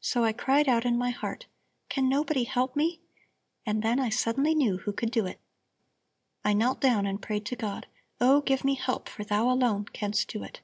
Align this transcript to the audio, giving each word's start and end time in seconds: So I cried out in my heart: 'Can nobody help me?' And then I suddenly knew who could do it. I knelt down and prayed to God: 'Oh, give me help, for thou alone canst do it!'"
So 0.00 0.24
I 0.24 0.32
cried 0.32 0.66
out 0.66 0.86
in 0.86 0.96
my 0.96 1.10
heart: 1.10 1.44
'Can 1.90 2.08
nobody 2.08 2.44
help 2.44 2.74
me?' 2.74 3.02
And 3.66 3.82
then 3.82 4.00
I 4.00 4.08
suddenly 4.08 4.54
knew 4.54 4.78
who 4.78 4.94
could 4.94 5.10
do 5.10 5.26
it. 5.26 5.38
I 6.42 6.54
knelt 6.54 6.80
down 6.80 7.04
and 7.04 7.20
prayed 7.20 7.44
to 7.44 7.56
God: 7.56 7.86
'Oh, 8.18 8.40
give 8.40 8.64
me 8.64 8.76
help, 8.76 9.10
for 9.10 9.24
thou 9.24 9.50
alone 9.50 9.84
canst 9.92 10.28
do 10.28 10.42
it!'" 10.42 10.62